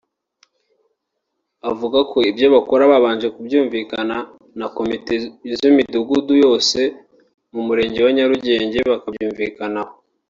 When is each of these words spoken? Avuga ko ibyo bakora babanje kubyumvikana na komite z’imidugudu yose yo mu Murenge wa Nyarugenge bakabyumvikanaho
Avuga 1.71 1.99
ko 2.11 2.17
ibyo 2.29 2.47
bakora 2.55 2.83
babanje 2.91 3.27
kubyumvikana 3.35 4.15
na 4.59 4.67
komite 4.75 5.13
z’imidugudu 5.57 6.33
yose 6.43 6.79
yo 6.89 7.49
mu 7.53 7.61
Murenge 7.67 7.99
wa 8.05 8.11
Nyarugenge 8.17 8.79
bakabyumvikanaho 8.91 9.93